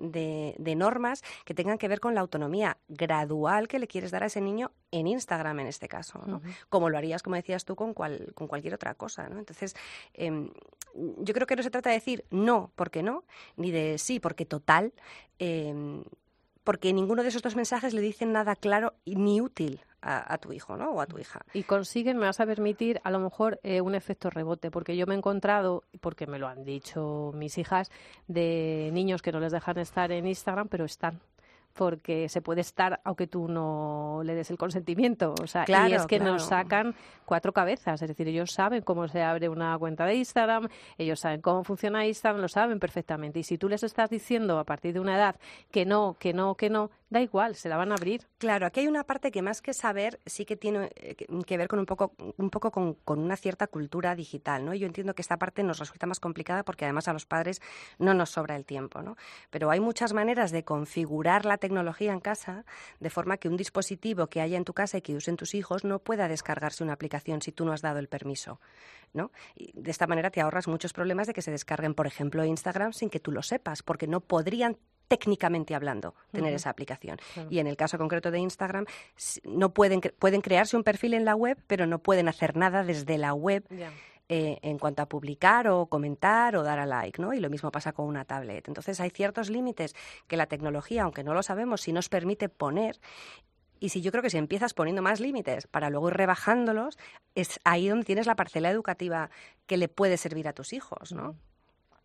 de, 0.57 0.75
normas 0.75 1.23
que 1.45 1.53
tengan 1.53 1.77
que 1.77 1.87
ver 1.87 1.99
con 1.99 2.15
la 2.15 2.21
autonomía 2.21 2.77
gradual 2.87 3.67
que 3.67 3.79
le 3.79 3.87
quieres 3.87 4.11
dar 4.11 4.23
a 4.23 4.25
ese 4.25 4.41
niño 4.41 4.71
en 4.91 5.07
Instagram 5.07 5.59
en 5.59 5.67
este 5.67 5.87
caso, 5.87 6.23
¿no? 6.25 6.41
como 6.69 6.89
lo 6.89 6.97
harías, 6.97 7.21
como 7.21 7.35
decías 7.35 7.63
tú, 7.63 7.75
con, 7.75 7.93
cual, 7.93 8.31
con 8.33 8.47
cualquier 8.47 8.73
otra 8.73 8.95
cosa. 8.95 9.29
¿no? 9.29 9.37
Entonces, 9.37 9.75
em, 10.13 10.49
yo 10.95 11.33
creo 11.33 11.45
que 11.45 11.55
no 11.55 11.63
se 11.63 11.69
trata 11.69 11.89
de 11.89 11.95
decir 11.95 12.25
no 12.31 12.71
porque 12.75 13.03
no, 13.03 13.23
ni 13.55 13.69
de 13.71 13.99
sí 13.99 14.19
porque 14.19 14.45
total. 14.45 14.93
Em, 15.37 16.03
porque 16.69 16.93
ninguno 16.93 17.23
de 17.23 17.29
esos 17.29 17.41
dos 17.41 17.55
mensajes 17.55 17.95
le 17.95 18.01
dicen 18.01 18.31
nada 18.31 18.55
claro 18.55 18.93
ni 19.03 19.41
útil 19.41 19.81
a, 20.03 20.37
tu 20.37 20.53
hijo 20.53 20.77
¿no? 20.77 20.91
o 20.91 21.01
a 21.01 21.07
tu 21.07 21.17
hija. 21.17 21.43
Y 21.51 21.63
consiguen, 21.63 22.17
me 22.17 22.27
vas 22.27 22.39
a 22.39 22.45
permitir, 22.45 23.01
a 23.03 23.09
lo 23.09 23.17
mejor 23.17 23.59
eh, 23.63 23.81
un 23.81 23.95
efecto 23.95 24.29
rebote, 24.29 24.69
porque 24.69 24.95
yo 24.95 25.07
me 25.07 25.15
he 25.15 25.17
encontrado, 25.17 25.83
porque 25.99 26.27
me 26.27 26.37
lo 26.37 26.47
han 26.47 26.63
dicho 26.63 27.31
mis 27.33 27.57
hijas, 27.57 27.89
de 28.27 28.91
niños 28.93 29.23
que 29.23 29.31
no 29.31 29.39
les 29.39 29.51
dejan 29.51 29.79
estar 29.79 30.11
en 30.11 30.27
Instagram, 30.27 30.67
pero 30.67 30.85
están 30.85 31.19
porque 31.73 32.29
se 32.29 32.41
puede 32.41 32.61
estar 32.61 32.99
aunque 33.03 33.27
tú 33.27 33.47
no 33.47 34.21
le 34.23 34.35
des 34.35 34.49
el 34.51 34.57
consentimiento. 34.57 35.33
O 35.41 35.47
sea, 35.47 35.65
y 35.67 35.93
es 35.93 36.05
que 36.05 36.19
nos 36.19 36.43
sacan 36.45 36.95
cuatro 37.25 37.53
cabezas, 37.53 38.01
es 38.01 38.07
decir, 38.07 38.27
ellos 38.27 38.51
saben 38.51 38.81
cómo 38.81 39.07
se 39.07 39.21
abre 39.21 39.49
una 39.49 39.77
cuenta 39.77 40.05
de 40.05 40.15
Instagram, 40.15 40.67
ellos 40.97 41.19
saben 41.19 41.41
cómo 41.41 41.63
funciona 41.63 42.05
Instagram, 42.05 42.41
lo 42.41 42.47
saben 42.47 42.79
perfectamente. 42.79 43.39
Y 43.39 43.43
si 43.43 43.57
tú 43.57 43.69
les 43.69 43.83
estás 43.83 44.09
diciendo 44.09 44.57
a 44.57 44.63
partir 44.63 44.93
de 44.93 44.99
una 44.99 45.15
edad 45.15 45.35
que 45.71 45.85
no, 45.85 46.15
que 46.19 46.33
no, 46.33 46.55
que 46.55 46.69
no, 46.69 46.89
da 47.09 47.21
igual, 47.21 47.55
se 47.55 47.69
la 47.69 47.77
van 47.77 47.91
a 47.91 47.95
abrir. 47.95 48.27
Claro, 48.37 48.65
aquí 48.65 48.81
hay 48.81 48.87
una 48.87 49.03
parte 49.03 49.31
que 49.31 49.41
más 49.41 49.61
que 49.61 49.73
saber 49.73 50.19
sí 50.25 50.45
que 50.45 50.55
tiene 50.55 50.89
eh, 50.95 51.15
que 51.45 51.57
ver 51.57 51.67
con 51.67 51.79
un 51.79 51.85
poco, 51.85 52.13
un 52.37 52.49
poco 52.49 52.71
con, 52.71 52.93
con, 52.93 53.19
una 53.19 53.35
cierta 53.35 53.67
cultura 53.67 54.15
digital, 54.15 54.65
¿no? 54.65 54.73
Yo 54.73 54.87
entiendo 54.87 55.13
que 55.13 55.21
esta 55.21 55.37
parte 55.37 55.63
nos 55.63 55.79
resulta 55.79 56.07
más 56.07 56.19
complicada 56.19 56.63
porque 56.63 56.85
además 56.85 57.07
a 57.07 57.13
los 57.13 57.25
padres 57.25 57.61
no 57.97 58.13
nos 58.13 58.31
sobra 58.31 58.55
el 58.55 58.65
tiempo, 58.65 59.01
¿no? 59.01 59.17
Pero 59.49 59.69
hay 59.69 59.79
muchas 59.79 60.13
maneras 60.13 60.51
de 60.51 60.63
configurar 60.63 61.45
la 61.45 61.57
tecnología 61.59 62.11
en 62.11 62.19
casa 62.19 62.65
de 62.99 63.09
forma 63.09 63.37
que 63.37 63.47
un 63.47 63.57
dispositivo 63.57 64.27
que 64.27 64.41
haya 64.41 64.57
en 64.57 64.65
tu 64.65 64.73
casa 64.73 64.97
y 64.97 65.01
que 65.01 65.15
usen 65.15 65.37
tus 65.37 65.53
hijos 65.53 65.83
no 65.83 65.99
pueda 65.99 66.27
descargarse 66.27 66.83
una 66.83 66.93
aplicación 66.93 67.41
si 67.41 67.51
tú 67.51 67.65
no 67.65 67.73
has 67.73 67.81
dado 67.81 67.99
el 67.99 68.07
permiso, 68.07 68.59
¿no? 69.13 69.31
Y 69.55 69.71
de 69.73 69.91
esta 69.91 70.07
manera 70.07 70.31
te 70.31 70.41
ahorras 70.41 70.67
muchos 70.67 70.93
problemas 70.93 71.27
de 71.27 71.33
que 71.33 71.41
se 71.41 71.51
descarguen, 71.51 71.93
por 71.93 72.07
ejemplo, 72.07 72.43
Instagram 72.43 72.93
sin 72.93 73.09
que 73.09 73.19
tú 73.19 73.31
lo 73.31 73.43
sepas, 73.43 73.83
porque 73.83 74.07
no 74.07 74.21
podrían 74.21 74.77
técnicamente 75.09 75.75
hablando, 75.75 76.15
tener 76.31 76.53
esa 76.53 76.69
aplicación. 76.69 77.17
Y 77.49 77.59
en 77.59 77.67
el 77.67 77.75
caso 77.75 77.97
concreto 77.97 78.31
de 78.31 78.39
Instagram, 78.39 78.85
no 79.43 79.73
pueden, 79.73 80.01
pueden 80.19 80.41
crearse 80.41 80.77
un 80.77 80.83
perfil 80.83 81.15
en 81.15 81.25
la 81.25 81.35
web, 81.35 81.57
pero 81.67 81.87
no 81.87 81.99
pueden 81.99 82.29
hacer 82.29 82.55
nada 82.55 82.83
desde 82.83 83.17
la 83.17 83.33
web. 83.33 83.65
Eh, 84.31 84.59
en 84.61 84.77
cuanto 84.77 85.01
a 85.01 85.07
publicar 85.07 85.67
o 85.69 85.87
comentar 85.87 86.55
o 86.55 86.61
dar 86.61 86.77
a 86.77 86.85
like, 86.85 87.19
¿no? 87.19 87.33
Y 87.33 87.39
lo 87.39 87.49
mismo 87.49 87.71
pasa 87.71 87.93
con 87.93 88.05
una 88.05 88.25
tablet. 88.25 88.67
Entonces 88.67 88.99
hay 88.99 89.09
ciertos 89.09 89.49
límites 89.49 89.95
que 90.27 90.37
la 90.37 90.45
tecnología, 90.45 91.01
aunque 91.01 91.23
no 91.23 91.33
lo 91.33 91.41
sabemos, 91.41 91.81
sí 91.81 91.93
nos 91.93 92.09
permite 92.09 92.47
poner 92.47 92.99
y 93.79 93.89
si 93.89 94.01
yo 94.01 94.11
creo 94.11 94.21
que 94.21 94.29
si 94.29 94.37
empiezas 94.37 94.73
poniendo 94.73 95.01
más 95.01 95.19
límites 95.19 95.67
para 95.67 95.89
luego 95.89 96.09
ir 96.09 96.17
rebajándolos, 96.17 96.97
es 97.35 97.59
ahí 97.63 97.87
donde 97.87 98.05
tienes 98.05 98.27
la 98.27 98.35
parcela 98.35 98.69
educativa 98.69 99.29
que 99.65 99.77
le 99.77 99.87
puede 99.87 100.17
servir 100.17 100.47
a 100.47 100.53
tus 100.53 100.73
hijos, 100.73 101.13
¿no? 101.13 101.35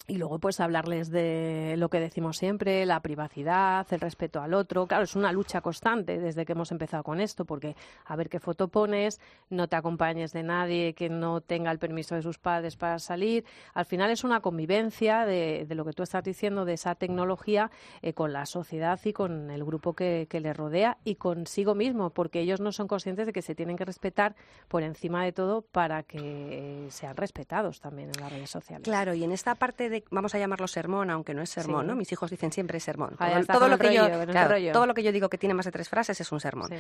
Y 0.07 0.19
luego, 0.19 0.39
pues 0.39 0.61
hablarles 0.61 1.11
de 1.11 1.77
lo 1.79 1.89
que 1.89 1.99
decimos 1.99 2.37
siempre, 2.37 2.85
la 2.85 3.01
privacidad, 3.01 3.87
el 3.91 4.01
respeto 4.01 4.43
al 4.43 4.53
otro. 4.53 4.87
Claro, 4.87 5.05
es 5.05 5.17
una 5.17 5.33
lucha 5.33 5.63
constante 5.63 6.19
desde 6.19 6.45
que 6.45 6.53
hemos 6.53 6.71
empezado 6.73 7.03
con 7.03 7.23
esto, 7.23 7.47
porque 7.47 7.75
a 8.05 8.15
ver 8.15 8.29
qué 8.29 8.39
foto 8.39 8.69
pones, 8.69 9.19
no 9.49 9.67
te 9.67 9.77
acompañes 9.77 10.33
de 10.33 10.43
nadie 10.43 10.93
que 10.93 11.09
no 11.09 11.41
tenga 11.41 11.71
el 11.71 11.79
permiso 11.79 12.15
de 12.15 12.21
sus 12.21 12.37
padres 12.37 12.77
para 12.77 12.99
salir. 12.99 13.47
Al 13.73 13.87
final 13.87 14.11
es 14.11 14.25
una 14.25 14.41
convivencia 14.41 15.25
de, 15.25 15.67
lo 15.71 15.87
que 15.87 15.95
tú 15.95 16.03
estás 16.03 16.23
diciendo, 16.23 16.67
de 16.67 16.75
esa 16.75 16.95
tecnología 16.97 17.71
eh, 18.03 18.13
con 18.13 18.35
la 18.35 18.45
sociedad 18.45 19.01
y 19.05 19.15
con 19.15 19.51
el 19.51 19.65
grupo 19.65 19.95
que, 19.95 20.27
que 20.29 20.41
le 20.41 20.53
rodea 20.53 20.99
y 21.05 21.15
consigo 21.15 21.75
mismo, 21.75 22.11
porque 22.11 22.41
ellos 22.41 22.61
no 22.61 22.73
son 22.73 22.89
conscientes 22.89 23.25
de 23.25 23.33
que 23.33 23.41
se 23.41 23.55
tienen 23.55 23.79
que 23.79 23.87
respetar 23.87 24.37
por 24.69 24.83
encima 24.83 25.25
de 25.25 25.33
todo 25.33 25.63
para 25.63 26.03
que 26.03 26.89
sean 26.91 27.17
respetados 27.17 27.81
también 27.81 28.11
en 28.15 28.21
las 28.21 28.31
redes 28.31 28.51
sociales. 28.51 28.85
Claro, 28.85 29.15
y 29.15 29.25
en 29.25 29.33
esta 29.33 29.55
parte 29.55 29.94
vamos 30.11 30.35
a 30.35 30.39
llamarlo 30.39 30.67
sermón, 30.67 31.11
aunque 31.11 31.35
no 31.35 31.43
es 31.43 31.51
sermón, 31.51 31.87
¿no? 31.87 31.95
Mis 31.95 32.11
hijos 32.13 32.31
dicen 32.31 32.53
siempre 32.53 32.81
sermón. 32.81 33.17
todo, 33.47 33.69
lo 33.69 33.79
que 33.79 33.95
yo, 33.95 34.73
todo 34.73 34.87
lo 34.87 34.95
que 34.95 35.03
yo 35.03 35.13
digo 35.13 35.29
que 35.29 35.39
tiene 35.39 35.55
más 35.55 35.67
de 35.67 35.73
tres 35.73 35.89
frases 35.89 36.21
es 36.21 36.33
un 36.33 36.41
sermón. 36.41 36.71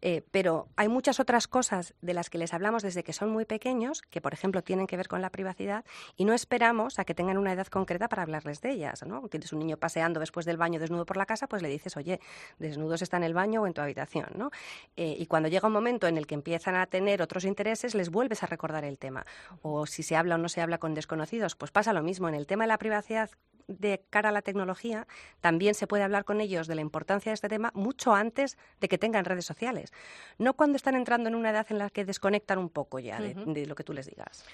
Eh, 0.00 0.22
pero 0.30 0.68
hay 0.76 0.88
muchas 0.88 1.20
otras 1.20 1.46
cosas 1.46 1.94
de 2.00 2.14
las 2.14 2.30
que 2.30 2.38
les 2.38 2.54
hablamos 2.54 2.82
desde 2.82 3.04
que 3.04 3.12
son 3.12 3.30
muy 3.30 3.44
pequeños, 3.44 4.02
que 4.02 4.20
por 4.20 4.32
ejemplo 4.32 4.62
tienen 4.62 4.86
que 4.86 4.96
ver 4.96 5.08
con 5.08 5.22
la 5.22 5.30
privacidad, 5.30 5.84
y 6.16 6.24
no 6.24 6.32
esperamos 6.32 6.98
a 6.98 7.04
que 7.04 7.14
tengan 7.14 7.38
una 7.38 7.52
edad 7.52 7.66
concreta 7.66 8.08
para 8.08 8.22
hablarles 8.22 8.60
de 8.60 8.70
ellas, 8.70 9.04
¿no? 9.06 9.28
Tienes 9.28 9.52
un 9.52 9.58
niño 9.60 9.76
paseando 9.76 10.20
después 10.20 10.46
del 10.46 10.56
baño 10.56 10.80
desnudo 10.80 11.06
por 11.06 11.16
la 11.16 11.26
casa, 11.26 11.46
pues 11.46 11.62
le 11.62 11.68
dices, 11.68 11.96
oye, 11.96 12.20
desnudos 12.58 13.02
está 13.02 13.16
en 13.16 13.24
el 13.24 13.34
baño 13.34 13.62
o 13.62 13.66
en 13.66 13.74
tu 13.74 13.80
habitación, 13.80 14.26
¿no? 14.36 14.50
Eh, 14.96 15.16
y 15.18 15.26
cuando 15.26 15.48
llega 15.48 15.66
un 15.66 15.72
momento 15.72 16.06
en 16.06 16.16
el 16.16 16.26
que 16.26 16.34
empiezan 16.34 16.74
a 16.76 16.86
tener 16.86 17.22
otros 17.22 17.44
intereses, 17.44 17.94
les 17.94 18.10
vuelves 18.10 18.42
a 18.42 18.46
recordar 18.46 18.84
el 18.84 18.98
tema. 18.98 19.24
O 19.62 19.86
si 19.86 20.02
se 20.02 20.16
habla 20.16 20.36
o 20.36 20.38
no 20.38 20.48
se 20.48 20.60
habla 20.60 20.78
con 20.78 20.94
desconocidos, 20.94 21.56
pues 21.56 21.70
pasa 21.70 21.92
lo 21.92 22.02
mismo. 22.02 22.28
En 22.28 22.34
el 22.34 22.46
tema 22.46 22.63
de 22.64 22.68
la 22.68 22.78
privacidad 22.78 23.30
de 23.66 24.04
cara 24.10 24.28
a 24.28 24.32
la 24.32 24.42
tecnología, 24.42 25.06
también 25.40 25.74
se 25.74 25.86
puede 25.86 26.02
hablar 26.02 26.24
con 26.24 26.40
ellos 26.40 26.66
de 26.66 26.74
la 26.74 26.80
importancia 26.80 27.30
de 27.30 27.34
este 27.34 27.48
tema 27.48 27.70
mucho 27.74 28.14
antes 28.14 28.58
de 28.80 28.88
que 28.88 28.98
tengan 28.98 29.24
redes 29.24 29.46
sociales. 29.46 29.92
No 30.38 30.54
cuando 30.54 30.76
están 30.76 30.94
entrando 30.96 31.28
en 31.28 31.34
una 31.34 31.50
edad 31.50 31.66
en 31.70 31.78
la 31.78 31.90
que 31.90 32.04
desconectan 32.04 32.58
un 32.58 32.68
poco 32.68 32.98
ya 32.98 33.18
de 33.20 33.66
lo 33.66 33.74
que 33.74 33.84
tú 33.84 33.92
les 33.92 34.06
digas. 34.06 34.44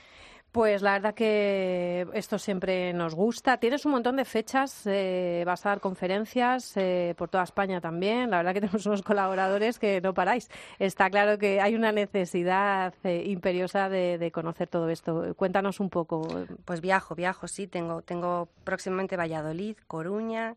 Pues 0.52 0.82
la 0.82 0.94
verdad 0.94 1.14
que 1.14 2.08
esto 2.12 2.36
siempre 2.36 2.92
nos 2.92 3.14
gusta. 3.14 3.58
Tienes 3.58 3.84
un 3.84 3.92
montón 3.92 4.16
de 4.16 4.24
fechas, 4.24 4.82
eh, 4.84 5.44
vas 5.46 5.64
a 5.64 5.68
dar 5.68 5.80
conferencias 5.80 6.76
eh, 6.76 7.14
por 7.16 7.28
toda 7.28 7.44
España 7.44 7.80
también. 7.80 8.30
La 8.30 8.38
verdad 8.38 8.54
que 8.54 8.60
tenemos 8.62 8.84
unos 8.84 9.02
colaboradores 9.02 9.78
que 9.78 10.00
no 10.00 10.12
paráis. 10.12 10.48
Está 10.80 11.08
claro 11.08 11.38
que 11.38 11.60
hay 11.60 11.76
una 11.76 11.92
necesidad 11.92 12.94
eh, 13.04 13.22
imperiosa 13.26 13.88
de, 13.88 14.30
conocer 14.32 14.66
todo 14.66 14.88
esto. 14.88 15.34
Cuéntanos 15.36 15.78
un 15.78 15.88
poco. 15.88 16.26
Pues 16.64 16.80
viajo, 16.80 17.14
viajo, 17.14 17.46
sí. 17.46 17.68
Tengo, 17.68 18.02
tengo 18.02 18.48
próximamente 18.64 19.16
Valladolid, 19.16 19.76
Coruña, 19.86 20.56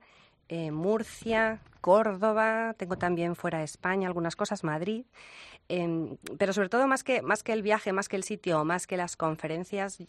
Murcia, 0.50 1.60
Córdoba, 1.82 2.76
tengo 2.78 2.98
también 2.98 3.36
fuera 3.36 3.60
de 3.60 3.66
España 3.66 4.08
algunas 4.08 4.36
cosas, 4.36 4.64
Madrid. 4.64 5.06
Em, 5.70 6.18
pero 6.38 6.54
sobre 6.54 6.70
todo, 6.70 6.88
más 6.88 7.04
que, 7.04 7.22
más 7.22 7.44
que 7.44 7.54
el 7.54 7.62
viaje, 7.62 7.94
más 7.94 8.10
que 8.10 8.16
el 8.16 8.24
sitio, 8.24 8.64
más 8.66 8.86
que 8.88 8.98
las 8.98 9.16
conferencias, 9.16 10.00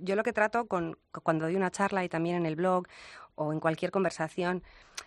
yo 0.00 0.16
lo 0.16 0.22
que 0.22 0.32
trato 0.32 0.66
con, 0.66 0.98
cuando 1.22 1.44
doy 1.44 1.56
una 1.56 1.70
charla 1.70 2.04
y 2.04 2.08
también 2.08 2.36
en 2.36 2.46
el 2.46 2.56
blog 2.56 2.86
o 3.34 3.52
en 3.52 3.60
cualquier 3.60 3.90
conversación, 3.90 4.62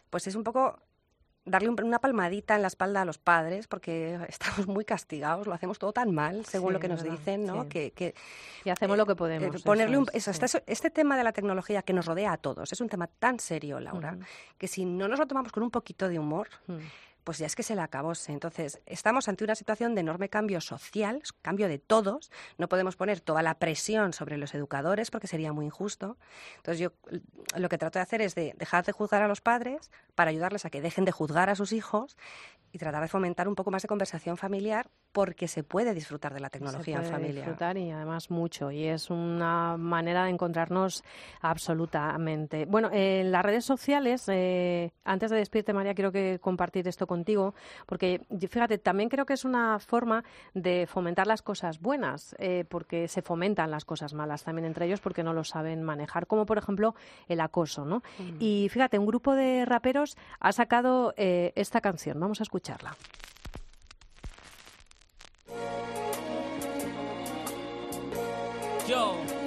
pues 0.10 0.28
es 0.28 0.36
un 0.36 0.44
poco 0.44 0.80
darle 1.46 1.70
una 1.70 2.00
palmadita 2.00 2.56
en 2.56 2.62
la 2.62 2.68
espalda 2.68 3.02
a 3.02 3.06
los 3.06 3.18
padres 3.18 3.68
porque 3.68 4.18
estamos 4.30 4.68
muy 4.68 4.86
castigados, 4.86 5.48
lo 5.48 5.54
hacemos 5.54 5.80
todo 5.80 5.94
tan 5.94 6.14
mal, 6.14 6.46
según 6.46 6.74
lo 6.74 6.80
que 6.80 6.88
nos 6.88 7.04
dicen, 7.04 7.46
¿no? 7.46 7.68
Que, 7.68 8.14
y 8.64 8.70
hacemos 8.70 8.98
lo 8.98 9.06
que 9.06 9.16
podemos. 9.16 9.56
Eh, 9.56 9.64
ponerle 9.64 9.98
un, 9.98 10.08
este, 10.14 10.64
este, 10.68 10.90
tema 10.90 11.18
de 11.18 11.24
la 11.24 11.32
tecnología 11.32 11.82
que 11.82 11.94
nos 11.94 12.06
rodea 12.06 12.34
a 12.34 12.38
todos 12.38 12.72
es 12.72 12.82
un 12.82 12.90
tema 12.90 13.08
tan 13.08 13.40
serio, 13.40 13.80
Laura, 13.80 14.18
que 14.58 14.68
si 14.68 14.86
no 14.86 15.08
nos 15.08 15.20
lo 15.20 15.28
tomamos 15.28 15.52
con 15.52 15.64
un 15.64 15.72
poquito 15.72 16.08
de 16.08 16.20
humor, 16.20 16.48
pues 17.24 17.38
ya 17.38 17.46
es 17.46 17.56
que 17.56 17.64
se 17.64 17.76
le 17.76 17.82
acabóse. 17.82 18.32
Entonces, 18.32 18.82
estamos 18.86 19.28
ante 19.28 19.44
una 19.44 19.56
situación 19.56 19.96
de 19.96 20.02
enorme 20.02 20.30
cambio 20.30 20.62
social, 20.62 21.22
cambio 21.42 21.68
de 21.68 21.80
todos. 21.80 22.32
No 22.58 22.68
podemos 22.68 22.96
poner 22.96 23.22
toda 23.22 23.42
la 23.42 23.56
presión 23.56 24.14
sobre 24.14 24.38
los 24.38 24.54
educadores 24.54 25.12
porque 25.12 25.28
sería 25.28 25.54
muy 25.54 25.66
injusto. 25.66 26.18
Entonces, 26.58 26.80
yo 26.80 26.92
lo 27.58 27.70
que 27.70 27.78
trato 27.78 28.00
de 28.00 28.04
hacer 28.04 28.22
es 28.22 28.36
de 28.36 28.54
dejar 28.58 28.86
de 28.86 28.92
juzgar 28.92 29.22
a 29.22 29.28
los 29.28 29.42
padres 29.42 29.92
para 30.16 30.30
ayudarles 30.30 30.66
a 30.66 30.70
que 30.70 30.82
dejen 30.82 31.06
de 31.06 31.12
juzgar 31.12 31.50
a 31.50 31.56
sus 31.56 31.72
hijos 31.72 32.18
y 32.72 32.80
tratar 32.80 33.04
de 33.04 33.08
fomentar 33.08 33.48
un 33.48 33.56
poco 33.56 33.70
más 33.70 33.84
de 33.84 33.88
conversación 33.88 34.36
familiar 34.36 34.90
porque 35.12 35.48
se 35.48 35.64
puede 35.64 35.94
disfrutar 35.94 36.34
de 36.34 36.40
la 36.40 36.50
tecnología 36.50 36.98
en 36.98 37.06
familia. 37.06 37.42
disfrutar 37.42 37.78
y 37.78 37.92
además 37.92 38.32
mucho 38.32 38.72
y 38.72 38.86
es 38.86 39.12
una 39.12 39.78
manera 39.78 40.24
de 40.24 40.32
encontrarnos 40.32 41.04
absolutamente. 41.42 42.66
Bueno, 42.66 42.90
en 42.92 43.32
las 43.32 43.44
redes 43.44 43.64
sociales, 43.64 44.24
eh, 44.28 44.92
antes 45.04 45.30
de 45.30 45.38
despedirte 45.38 45.72
María, 45.72 45.94
quiero 45.94 46.12
que 46.12 46.40
compartir 46.42 46.88
esto 46.88 47.06
contigo 47.14 47.54
porque 47.86 48.22
fíjate, 48.50 48.78
también 48.78 49.10
creo 49.10 49.26
que 49.26 49.34
es 49.34 49.46
una 49.46 49.78
forma 49.80 50.24
de 50.54 50.88
fomentar 50.88 51.28
las 51.28 51.42
cosas 51.42 51.80
buenas 51.80 52.36
eh, 52.40 52.66
porque 52.70 53.08
se 53.08 53.22
fomentan 53.22 53.70
las 53.70 53.86
cosas 53.86 54.14
malas 54.14 54.44
también 54.44 54.66
entre 54.66 54.86
ellos 54.88 55.00
porque 55.00 55.24
no 55.24 55.34
lo 55.34 55.44
saben 55.44 55.84
manejar, 55.84 56.26
como 56.26 56.46
por 56.46 56.58
ejemplo 56.58 56.96
el 57.28 57.40
acoso, 57.40 57.86
¿no? 57.86 57.98
Mm. 58.18 58.38
Y 58.40 58.70
fíjate, 58.70 58.98
un 58.98 59.06
grupo 59.06 59.36
de 59.36 59.66
raperos 59.66 60.18
ha 60.40 60.52
sacado 60.52 61.14
eh, 61.18 61.52
esta 61.56 61.82
canción, 61.82 62.20
vamos 62.20 62.40
a 62.40 62.44
escuchar 62.44 62.64
escucharla. 62.64 62.96
Yo. 68.88 69.43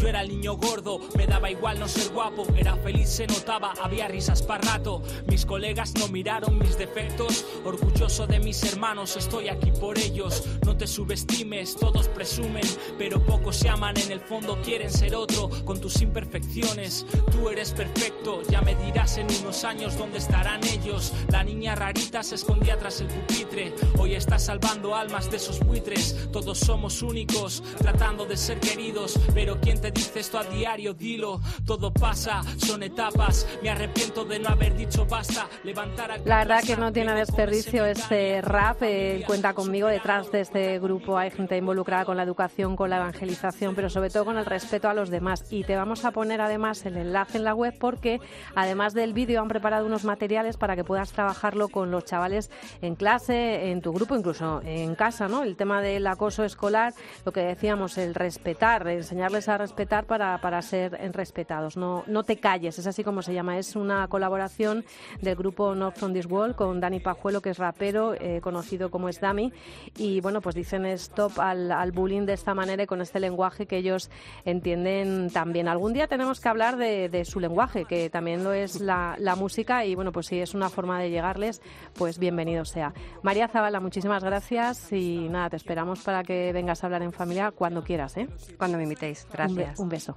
Yo 0.00 0.08
era 0.08 0.22
el 0.22 0.28
niño 0.28 0.56
gordo, 0.56 0.98
me 1.14 1.26
daba 1.26 1.50
igual 1.50 1.78
no 1.78 1.86
ser 1.86 2.10
guapo, 2.10 2.46
era 2.56 2.74
feliz, 2.76 3.06
se 3.06 3.26
notaba, 3.26 3.74
había 3.82 4.08
risas 4.08 4.42
para 4.42 4.62
rato. 4.62 5.02
Mis 5.26 5.44
colegas 5.44 5.92
no 5.98 6.08
miraron 6.08 6.58
mis 6.58 6.78
defectos, 6.78 7.44
orgulloso 7.66 8.26
de 8.26 8.40
mis 8.40 8.62
hermanos, 8.62 9.18
estoy 9.18 9.50
aquí 9.50 9.70
por 9.72 9.98
ellos. 9.98 10.44
No 10.64 10.74
te 10.74 10.86
subestimes, 10.86 11.76
todos 11.76 12.08
presumen, 12.08 12.64
pero 12.96 13.22
pocos 13.22 13.56
se 13.56 13.68
aman, 13.68 13.98
en 13.98 14.10
el 14.10 14.20
fondo 14.20 14.58
quieren 14.62 14.90
ser 14.90 15.14
otro, 15.14 15.50
con 15.66 15.78
tus 15.82 16.00
imperfecciones. 16.00 17.04
Tú 17.30 17.50
eres 17.50 17.72
perfecto, 17.72 18.40
ya 18.48 18.62
me 18.62 18.76
dirás 18.76 19.18
en 19.18 19.26
unos 19.42 19.64
años 19.64 19.98
dónde 19.98 20.16
estarán 20.16 20.64
ellos. 20.64 21.12
La 21.28 21.44
niña 21.44 21.74
rarita 21.74 22.22
se 22.22 22.36
escondía 22.36 22.78
tras 22.78 23.02
el 23.02 23.08
pupitre, 23.08 23.74
hoy 23.98 24.14
está 24.14 24.38
salvando 24.38 24.94
almas 24.94 25.30
de 25.30 25.36
esos 25.36 25.60
buitres. 25.60 26.30
Todos 26.32 26.58
somos 26.58 27.02
únicos, 27.02 27.62
tratando 27.76 28.24
de 28.24 28.38
ser 28.38 28.60
queridos, 28.60 29.20
pero 29.34 29.60
¿quién 29.60 29.78
te 29.78 29.89
dice 29.90 30.20
esto 30.20 30.38
a 30.38 30.44
diario, 30.44 30.94
dilo, 30.94 31.40
todo 31.66 31.92
pasa, 31.92 32.42
son 32.58 32.82
etapas, 32.82 33.46
me 33.62 33.70
arrepiento 33.70 34.24
de 34.24 34.38
no 34.38 34.48
haber 34.48 34.76
dicho 34.76 35.06
basta, 35.06 35.46
levantar 35.64 36.20
La 36.24 36.38
verdad 36.38 36.62
que 36.64 36.76
no 36.76 36.92
tiene 36.92 37.14
desperdicio 37.14 37.84
este 37.84 38.40
rap, 38.40 38.82
eh, 38.82 39.22
cuenta 39.26 39.54
conmigo, 39.54 39.88
detrás 39.88 40.30
de 40.30 40.40
este 40.40 40.78
grupo 40.78 41.18
hay 41.18 41.30
gente 41.30 41.56
involucrada 41.56 42.04
con 42.04 42.16
la 42.16 42.22
educación, 42.22 42.76
con 42.76 42.90
la 42.90 42.98
evangelización, 42.98 43.74
pero 43.74 43.90
sobre 43.90 44.10
todo 44.10 44.24
con 44.24 44.38
el 44.38 44.46
respeto 44.46 44.88
a 44.88 44.94
los 44.94 45.10
demás. 45.10 45.44
Y 45.50 45.64
te 45.64 45.76
vamos 45.76 46.04
a 46.04 46.12
poner 46.12 46.40
además 46.40 46.84
el 46.86 46.96
enlace 46.96 47.38
en 47.38 47.44
la 47.44 47.54
web 47.54 47.74
porque 47.78 48.20
además 48.54 48.94
del 48.94 49.12
vídeo 49.12 49.40
han 49.40 49.48
preparado 49.48 49.86
unos 49.86 50.04
materiales 50.04 50.56
para 50.56 50.76
que 50.76 50.84
puedas 50.84 51.12
trabajarlo 51.12 51.68
con 51.68 51.90
los 51.90 52.04
chavales 52.04 52.50
en 52.80 52.94
clase, 52.94 53.70
en 53.70 53.80
tu 53.80 53.92
grupo, 53.92 54.16
incluso 54.16 54.60
en 54.64 54.94
casa, 54.94 55.28
¿no? 55.28 55.42
El 55.42 55.56
tema 55.56 55.82
del 55.82 56.06
acoso 56.06 56.44
escolar, 56.44 56.94
lo 57.24 57.32
que 57.32 57.40
decíamos, 57.40 57.98
el 57.98 58.14
respetar, 58.14 58.86
enseñarles 58.88 59.48
a 59.48 59.58
respetar 59.58 59.79
para, 59.86 60.40
para 60.40 60.62
ser 60.62 60.92
respetados. 61.12 61.76
No, 61.76 62.04
no 62.06 62.24
te 62.24 62.38
calles, 62.38 62.78
es 62.78 62.86
así 62.86 63.04
como 63.04 63.22
se 63.22 63.34
llama. 63.34 63.58
Es 63.58 63.76
una 63.76 64.06
colaboración 64.08 64.84
del 65.20 65.36
grupo 65.36 65.74
North 65.74 66.02
on 66.02 66.12
This 66.12 66.26
Wall 66.26 66.54
con 66.54 66.80
Dani 66.80 67.00
Pajuelo, 67.00 67.40
que 67.40 67.50
es 67.50 67.58
rapero, 67.58 68.14
eh, 68.14 68.40
conocido 68.42 68.90
como 68.90 69.08
es 69.08 69.20
Dami. 69.20 69.52
Y 69.96 70.20
bueno, 70.20 70.40
pues 70.40 70.54
dicen 70.54 70.86
stop 70.86 71.38
al, 71.38 71.70
al, 71.72 71.92
bullying 71.92 72.26
de 72.26 72.34
esta 72.34 72.54
manera 72.54 72.82
y 72.82 72.86
con 72.86 73.00
este 73.00 73.20
lenguaje 73.20 73.66
que 73.66 73.76
ellos 73.78 74.10
entienden 74.44 75.30
también. 75.30 75.68
Algún 75.68 75.92
día 75.92 76.06
tenemos 76.06 76.40
que 76.40 76.48
hablar 76.48 76.76
de, 76.76 77.08
de 77.08 77.24
su 77.24 77.40
lenguaje, 77.40 77.84
que 77.84 78.10
también 78.10 78.44
lo 78.44 78.52
es 78.52 78.80
la, 78.80 79.16
la 79.18 79.36
música. 79.36 79.84
Y 79.84 79.94
bueno, 79.94 80.12
pues 80.12 80.26
si 80.26 80.40
es 80.40 80.54
una 80.54 80.68
forma 80.68 81.00
de 81.00 81.10
llegarles, 81.10 81.60
pues 81.94 82.18
bienvenido 82.18 82.64
sea. 82.64 82.92
María 83.22 83.48
Zavala, 83.48 83.80
muchísimas 83.80 84.24
gracias 84.24 84.92
y 84.92 85.28
nada, 85.28 85.50
te 85.50 85.56
esperamos 85.56 86.00
para 86.02 86.22
que 86.22 86.52
vengas 86.52 86.82
a 86.82 86.86
hablar 86.86 87.02
en 87.02 87.12
familia 87.12 87.50
cuando 87.50 87.82
quieras. 87.82 88.16
¿eh? 88.16 88.28
Cuando 88.58 88.76
me 88.76 88.84
invitéis. 88.84 89.26
Gracias. 89.32 89.69
Un 89.78 89.88
beso. 89.88 90.16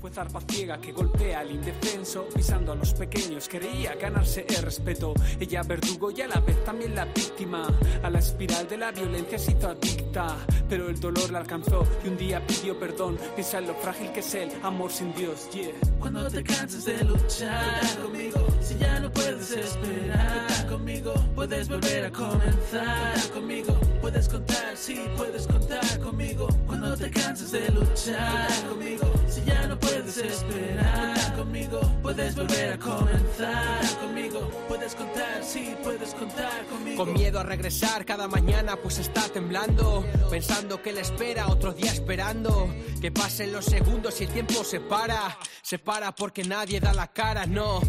Fue 0.00 0.10
zarpa 0.10 0.40
ciega 0.48 0.80
que 0.80 0.92
golpea 0.92 1.40
al 1.40 1.50
indefenso, 1.50 2.26
pisando 2.34 2.72
a 2.72 2.74
los 2.74 2.94
pequeños, 2.94 3.46
quería 3.46 3.94
ganarse 3.96 4.46
el 4.48 4.62
respeto. 4.62 5.12
Ella 5.38 5.62
verdugo 5.62 6.10
y 6.10 6.22
a 6.22 6.26
la 6.26 6.40
vez 6.40 6.64
también 6.64 6.94
la 6.94 7.04
víctima. 7.04 7.68
A 8.02 8.08
la 8.08 8.18
espiral 8.18 8.66
de 8.66 8.78
la 8.78 8.92
violencia 8.92 9.38
se 9.38 9.52
hizo 9.52 9.68
adicta, 9.68 10.38
pero 10.70 10.88
el 10.88 10.98
dolor 10.98 11.30
la 11.30 11.40
alcanzó 11.40 11.86
y 12.02 12.08
un 12.08 12.16
día 12.16 12.46
pidió 12.46 12.78
perdón. 12.78 13.18
Piensa 13.34 13.58
en 13.58 13.66
lo 13.66 13.74
frágil 13.74 14.10
que 14.12 14.20
es 14.20 14.34
el 14.34 14.50
amor 14.62 14.90
sin 14.90 15.12
Dios, 15.14 15.50
yeah. 15.50 15.68
Cuando 15.98 16.26
te 16.30 16.42
canses 16.42 16.86
de 16.86 17.04
luchar 17.04 17.98
conmigo, 18.00 18.46
si 18.62 18.78
ya 18.78 19.00
no 19.00 19.12
puedes 19.12 19.50
esperar 19.50 20.66
conmigo, 20.66 21.12
puedes 21.34 21.68
volver 21.68 22.06
a 22.06 22.10
comenzar 22.10 23.30
conmigo. 23.34 23.78
Puedes 24.00 24.30
contar, 24.30 24.76
sí, 24.76 24.98
puedes 25.14 25.46
contar 25.46 26.00
conmigo. 26.00 26.48
Cuando 26.66 26.96
te 26.96 27.10
canses 27.10 27.52
de 27.52 27.68
luchar 27.68 28.48
conmigo, 28.66 29.12
si 29.28 29.44
ya 29.44 29.66
no 29.66 29.78
puedes 29.78 29.89
esperar 29.98 31.34
conmigo, 31.36 31.80
puedes 32.02 32.36
volver 32.36 32.72
a 32.74 32.78
comenzar 32.78 33.98
conmigo. 34.00 34.50
Puedes 34.68 34.94
contar, 34.94 35.42
sí, 35.42 35.74
puedes 35.82 36.14
contar 36.14 36.64
conmigo. 36.66 37.04
Con 37.04 37.14
miedo 37.14 37.40
a 37.40 37.42
regresar 37.42 38.04
cada 38.04 38.28
mañana, 38.28 38.76
pues 38.76 38.98
está 38.98 39.22
temblando, 39.28 40.04
pensando 40.30 40.80
que 40.80 40.92
le 40.92 41.00
espera 41.00 41.48
otro 41.48 41.72
día 41.72 41.92
esperando. 41.92 42.72
Que 43.00 43.10
pasen 43.10 43.52
los 43.52 43.64
segundos 43.64 44.20
y 44.20 44.24
el 44.24 44.30
tiempo 44.30 44.62
se 44.64 44.80
para. 44.80 45.36
Se 45.62 45.78
para 45.78 46.12
porque 46.14 46.44
nadie 46.44 46.80
da 46.80 46.92
la 46.92 47.08
cara, 47.08 47.46
no. 47.46 47.80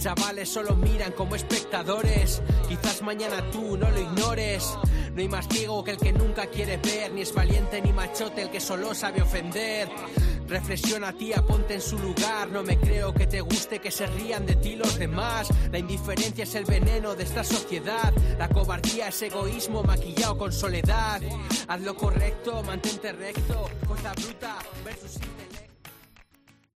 Chavales 0.00 0.48
solo 0.48 0.76
miran 0.76 1.12
como 1.12 1.34
espectadores. 1.34 2.40
Quizás 2.68 3.02
mañana 3.02 3.42
tú 3.50 3.76
no 3.76 3.90
lo 3.90 4.00
ignores. 4.00 4.78
No 5.12 5.20
hay 5.20 5.28
más 5.28 5.48
ciego 5.48 5.82
que 5.82 5.92
el 5.92 5.96
que 5.96 6.12
nunca 6.12 6.46
quiere 6.46 6.76
ver, 6.76 7.12
ni 7.12 7.22
es 7.22 7.34
valiente 7.34 7.80
ni 7.80 7.92
machote 7.92 8.42
el 8.42 8.50
que 8.50 8.60
solo 8.60 8.94
sabe 8.94 9.22
ofender. 9.22 9.88
Reflexiona 10.48 11.12
tía, 11.12 11.44
ponte 11.46 11.74
en 11.74 11.80
su 11.82 11.98
lugar. 11.98 12.48
No 12.48 12.62
me 12.62 12.78
creo 12.78 13.12
que 13.12 13.26
te 13.26 13.42
guste 13.42 13.80
que 13.80 13.90
se 13.90 14.06
rían 14.06 14.46
de 14.46 14.56
ti 14.56 14.76
los 14.76 14.98
demás. 14.98 15.48
La 15.70 15.78
indiferencia 15.78 16.44
es 16.44 16.54
el 16.54 16.64
veneno 16.64 17.14
de 17.14 17.24
esta 17.24 17.44
sociedad. 17.44 18.12
La 18.38 18.48
cobardía 18.48 19.08
es 19.08 19.20
egoísmo 19.20 19.82
maquillado 19.82 20.38
con 20.38 20.50
soledad. 20.50 21.20
Haz 21.68 21.80
lo 21.82 21.94
correcto, 21.94 22.62
mantente 22.62 23.12
recto. 23.12 23.68
Fuerza 23.86 24.14
bruta 24.14 24.58